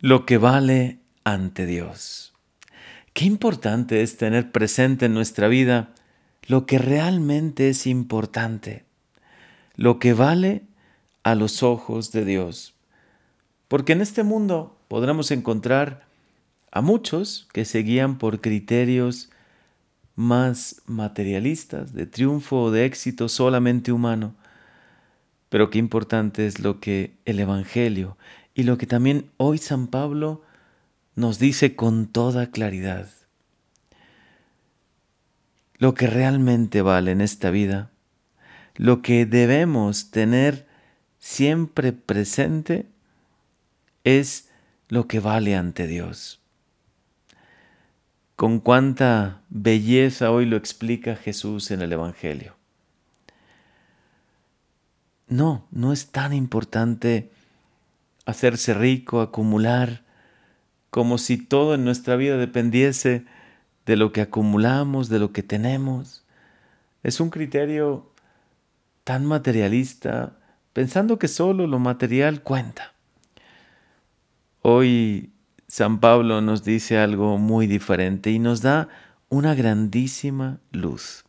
[0.00, 2.34] Lo que vale ante Dios.
[3.14, 5.94] Qué importante es tener presente en nuestra vida
[6.46, 8.84] lo que realmente es importante,
[9.74, 10.64] lo que vale
[11.22, 12.74] a los ojos de Dios.
[13.68, 16.04] Porque en este mundo podremos encontrar
[16.70, 19.30] a muchos que se guían por criterios
[20.14, 24.34] más materialistas, de triunfo o de éxito solamente humano.
[25.48, 28.18] Pero qué importante es lo que el Evangelio
[28.56, 30.42] y lo que también hoy San Pablo
[31.14, 33.06] nos dice con toda claridad.
[35.76, 37.90] Lo que realmente vale en esta vida,
[38.74, 40.66] lo que debemos tener
[41.18, 42.86] siempre presente
[44.04, 44.48] es
[44.88, 46.40] lo que vale ante Dios.
[48.36, 52.56] Con cuánta belleza hoy lo explica Jesús en el Evangelio.
[55.28, 57.30] No, no es tan importante
[58.26, 60.02] hacerse rico, acumular,
[60.90, 63.24] como si todo en nuestra vida dependiese
[63.86, 66.24] de lo que acumulamos, de lo que tenemos.
[67.02, 68.10] Es un criterio
[69.04, 70.36] tan materialista,
[70.72, 72.92] pensando que solo lo material cuenta.
[74.62, 75.30] Hoy
[75.68, 78.88] San Pablo nos dice algo muy diferente y nos da
[79.28, 81.24] una grandísima luz.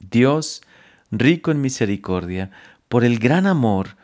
[0.00, 0.62] Dios,
[1.10, 2.50] rico en misericordia,
[2.88, 3.96] por el gran amor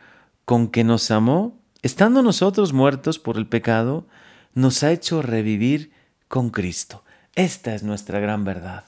[0.45, 4.07] con que nos amó, estando nosotros muertos por el pecado,
[4.53, 5.91] nos ha hecho revivir
[6.27, 7.03] con Cristo.
[7.35, 8.85] Esta es nuestra gran verdad.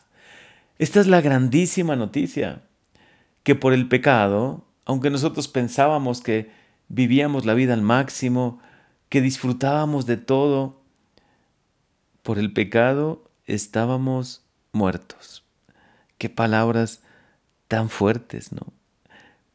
[0.80, 2.62] Esta es la grandísima noticia,
[3.44, 6.52] que por el pecado, aunque nosotros pensábamos que
[6.88, 8.60] vivíamos la vida al máximo,
[9.10, 10.82] que disfrutábamos de todo,
[12.22, 15.44] por el pecado estábamos muertos.
[16.18, 17.02] Qué palabras
[17.68, 18.74] tan fuertes, ¿no?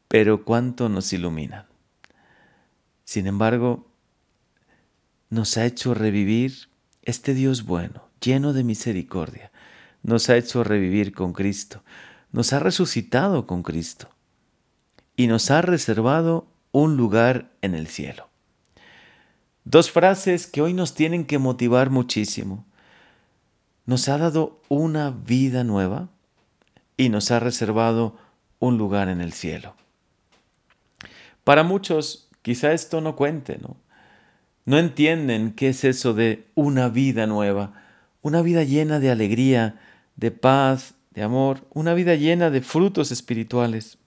[0.07, 1.72] Pero cuánto nos iluminan.
[3.13, 3.85] Sin embargo,
[5.29, 6.67] nos ha hecho revivir
[7.03, 9.51] este Dios bueno, lleno de misericordia.
[10.01, 11.83] Nos ha hecho revivir con Cristo.
[12.31, 14.09] Nos ha resucitado con Cristo.
[15.15, 18.29] Y nos ha reservado un lugar en el cielo.
[19.63, 22.65] Dos frases que hoy nos tienen que motivar muchísimo.
[23.85, 26.09] Nos ha dado una vida nueva
[26.97, 28.17] y nos ha reservado
[28.57, 29.75] un lugar en el cielo.
[31.43, 33.77] Para muchos Quizá esto no cuente, ¿no?
[34.65, 37.81] No entienden qué es eso de una vida nueva,
[38.21, 39.79] una vida llena de alegría,
[40.17, 43.97] de paz, de amor, una vida llena de frutos espirituales.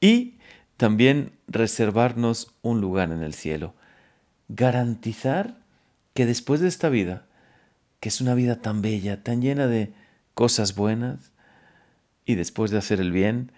[0.00, 0.38] Y
[0.76, 3.74] también reservarnos un lugar en el cielo.
[4.48, 5.58] Garantizar
[6.14, 7.26] que después de esta vida,
[7.98, 9.92] que es una vida tan bella, tan llena de
[10.34, 11.32] cosas buenas,
[12.24, 13.50] y después de hacer el bien,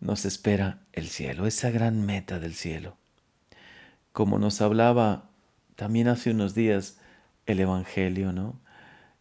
[0.00, 2.96] nos espera el cielo, esa gran meta del cielo
[4.12, 5.30] como nos hablaba
[5.76, 6.98] también hace unos días
[7.46, 8.60] el Evangelio, ¿no?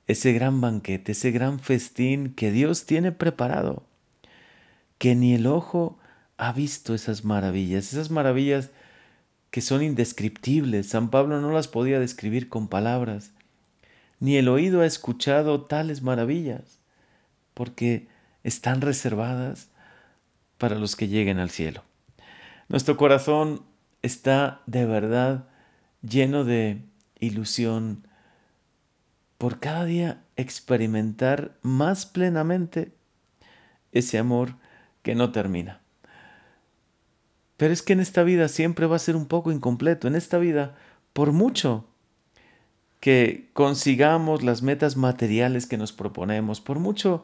[0.07, 3.83] Ese gran banquete, ese gran festín que Dios tiene preparado,
[4.97, 5.97] que ni el ojo
[6.37, 8.71] ha visto esas maravillas, esas maravillas
[9.51, 10.87] que son indescriptibles.
[10.87, 13.31] San Pablo no las podía describir con palabras,
[14.19, 16.79] ni el oído ha escuchado tales maravillas,
[17.53, 18.07] porque
[18.43, 19.69] están reservadas
[20.57, 21.83] para los que lleguen al cielo.
[22.69, 23.63] Nuestro corazón
[24.01, 25.47] está de verdad
[26.01, 26.83] lleno de
[27.19, 28.07] ilusión
[29.37, 32.91] por cada día experimentar más plenamente
[33.91, 34.55] ese amor
[35.03, 35.81] que no termina.
[37.57, 40.07] Pero es que en esta vida siempre va a ser un poco incompleto.
[40.07, 40.75] En esta vida,
[41.13, 41.85] por mucho
[42.99, 47.23] que consigamos las metas materiales que nos proponemos, por mucho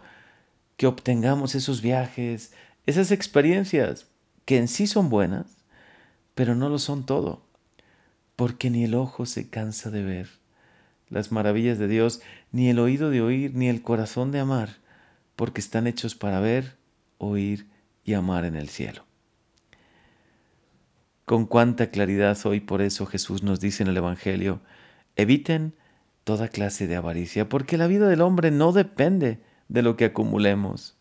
[0.76, 2.54] que obtengamos esos viajes,
[2.86, 4.08] esas experiencias
[4.46, 5.58] que en sí son buenas,
[6.38, 7.42] pero no lo son todo,
[8.36, 10.30] porque ni el ojo se cansa de ver
[11.10, 12.22] las maravillas de Dios,
[12.52, 14.78] ni el oído de oír, ni el corazón de amar,
[15.36, 16.78] porque están hechos para ver,
[17.18, 17.66] oír
[18.04, 19.04] y amar en el cielo.
[21.26, 24.62] Con cuánta claridad hoy por eso Jesús nos dice en el Evangelio,
[25.16, 25.74] eviten
[26.24, 29.40] toda clase de avaricia, porque la vida del hombre no depende
[29.70, 30.98] de lo que acumulemos.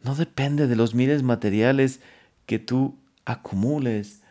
[0.00, 2.00] No depende de los miles materiales
[2.46, 4.22] que tú acumules,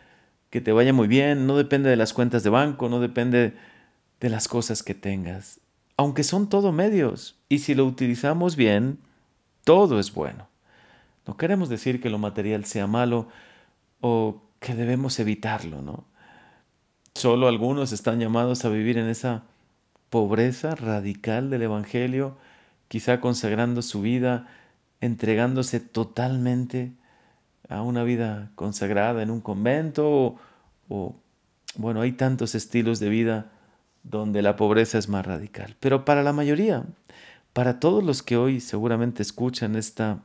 [0.49, 3.53] que te vaya muy bien, no depende de las cuentas de banco, no depende
[4.19, 5.59] de las cosas que tengas,
[5.97, 8.99] aunque son todo medios, y si lo utilizamos bien,
[9.63, 10.47] todo es bueno.
[11.25, 13.27] No queremos decir que lo material sea malo
[14.01, 16.05] o que debemos evitarlo, ¿no?
[17.15, 19.43] Solo algunos están llamados a vivir en esa
[20.09, 22.37] pobreza radical del Evangelio,
[22.87, 24.47] quizá consagrando su vida,
[25.01, 26.93] entregándose totalmente
[27.69, 30.35] a una vida consagrada en un convento
[30.89, 31.15] o,
[31.75, 33.51] bueno, hay tantos estilos de vida
[34.03, 35.75] donde la pobreza es más radical.
[35.79, 36.85] Pero para la mayoría,
[37.53, 40.19] para todos los que hoy seguramente escuchan esta,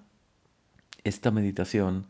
[1.04, 2.06] esta meditación,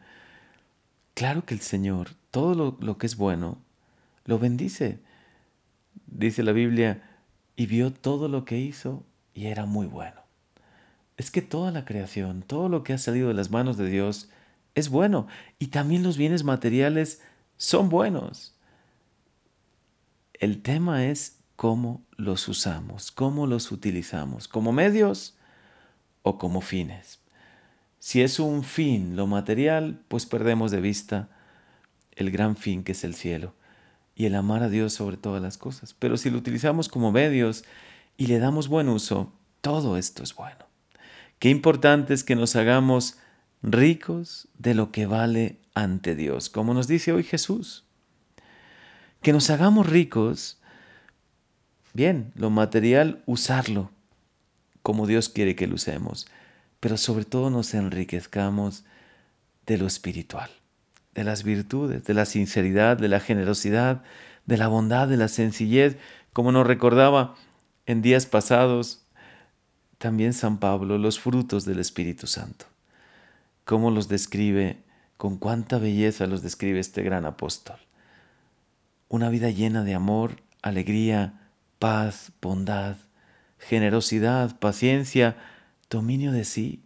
[1.14, 3.58] claro que el Señor, todo lo, lo que es bueno,
[4.26, 5.00] lo bendice.
[6.06, 7.02] Dice la Biblia,
[7.56, 10.20] y vio todo lo que hizo y era muy bueno.
[11.16, 14.30] Es que toda la creación, todo lo que ha salido de las manos de Dios,
[14.74, 15.26] es bueno.
[15.58, 17.20] Y también los bienes materiales
[17.56, 18.54] son buenos.
[20.34, 25.36] El tema es cómo los usamos, cómo los utilizamos, como medios
[26.22, 27.20] o como fines.
[27.98, 31.28] Si es un fin lo material, pues perdemos de vista
[32.12, 33.54] el gran fin que es el cielo
[34.16, 35.94] y el amar a Dios sobre todas las cosas.
[35.94, 37.64] Pero si lo utilizamos como medios
[38.16, 40.66] y le damos buen uso, todo esto es bueno.
[41.38, 43.18] Qué importante es que nos hagamos
[43.62, 47.84] ricos de lo que vale ante Dios, como nos dice hoy Jesús.
[49.22, 50.58] Que nos hagamos ricos
[51.94, 53.90] Bien, lo material, usarlo
[54.82, 56.26] como Dios quiere que lo usemos,
[56.80, 58.84] pero sobre todo nos enriquezcamos
[59.66, 60.50] de lo espiritual,
[61.14, 64.02] de las virtudes, de la sinceridad, de la generosidad,
[64.46, 65.98] de la bondad, de la sencillez,
[66.32, 67.36] como nos recordaba
[67.84, 69.04] en días pasados
[69.98, 72.71] también San Pablo, los frutos del Espíritu Santo.
[73.64, 74.82] Cómo los describe,
[75.16, 77.78] con cuánta belleza los describe este gran apóstol.
[79.08, 81.48] Una vida llena de amor, alegría,
[81.78, 82.96] paz, bondad,
[83.58, 85.36] generosidad, paciencia,
[85.90, 86.82] dominio de sí.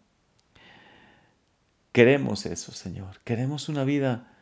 [1.93, 3.21] Queremos eso, Señor.
[3.25, 4.33] Queremos una vida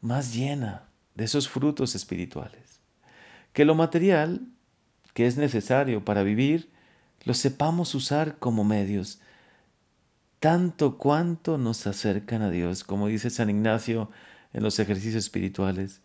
[0.00, 0.84] más llena
[1.14, 2.80] de esos frutos espirituales.
[3.52, 4.42] Que lo material,
[5.12, 6.70] que es necesario para vivir,
[7.24, 9.20] lo sepamos usar como medios,
[10.40, 14.10] tanto cuanto nos acercan a Dios, como dice San Ignacio
[14.54, 16.00] en los ejercicios espirituales,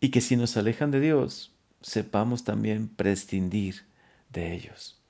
[0.00, 3.86] y que si nos alejan de Dios, sepamos también prescindir
[4.30, 5.00] de ellos.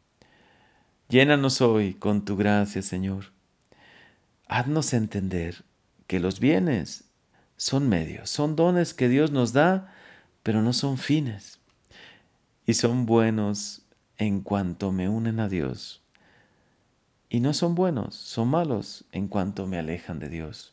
[1.09, 3.33] Llénanos hoy con tu gracia, Señor.
[4.47, 5.65] Haznos entender
[6.07, 7.05] que los bienes
[7.57, 9.95] son medios, son dones que Dios nos da,
[10.43, 11.59] pero no son fines.
[12.67, 13.83] Y son buenos
[14.19, 16.04] en cuanto me unen a Dios.
[17.35, 20.73] Y no son buenos, son malos en cuanto me alejan de Dios.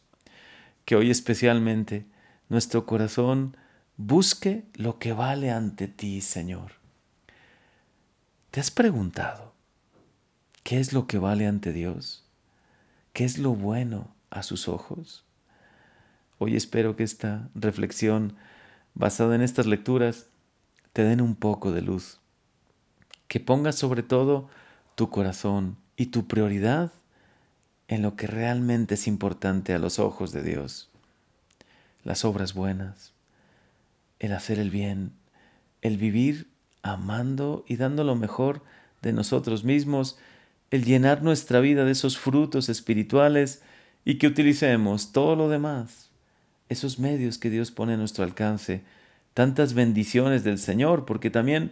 [0.85, 2.05] Que hoy especialmente
[2.49, 3.57] nuestro corazón
[3.97, 6.73] Busque lo que vale ante ti, Señor.
[8.51, 9.55] ¿Te has preguntado
[10.61, 12.29] qué es lo que vale ante Dios?
[13.13, 15.25] ¿Qué es lo bueno a sus ojos?
[16.37, 18.35] Hoy espero que esta reflexión
[18.93, 20.27] basada en estas lecturas
[20.93, 22.19] te den un poco de luz.
[23.27, 24.47] Que pongas sobre todo
[24.93, 26.91] tu corazón y tu prioridad
[27.87, 30.89] en lo que realmente es importante a los ojos de Dios.
[32.03, 33.13] Las obras buenas,
[34.19, 35.11] el hacer el bien,
[35.81, 36.47] el vivir
[36.83, 38.63] amando y dando lo mejor
[39.01, 40.17] de nosotros mismos,
[40.69, 43.61] el llenar nuestra vida de esos frutos espirituales
[44.05, 46.09] y que utilicemos todo lo demás,
[46.69, 48.83] esos medios que Dios pone a nuestro alcance,
[49.33, 51.71] tantas bendiciones del Señor, porque también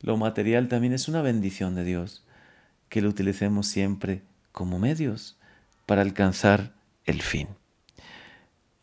[0.00, 2.24] lo material también es una bendición de Dios,
[2.90, 4.20] que lo utilicemos siempre
[4.52, 5.38] como medios
[5.86, 6.74] para alcanzar
[7.06, 7.48] el fin.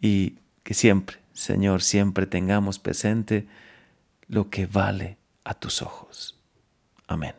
[0.01, 3.47] Y que siempre Señor, siempre tengamos presente
[4.27, 6.35] lo que vale a tus ojos.
[7.05, 7.35] Amén.